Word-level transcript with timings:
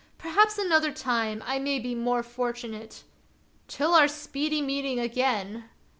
Perhaps 0.17 0.57
another 0.57 0.91
time 0.91 1.43
I 1.45 1.59
may 1.59 1.77
be 1.77 1.93
more 1.93 2.23
fortunate. 2.23 3.03
Till 3.67 3.93
our 3.93 4.07
speedy 4.07 4.59
meeting 4.59 4.99
again! 4.99 5.65